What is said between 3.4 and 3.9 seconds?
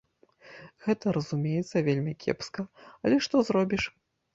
зробіш!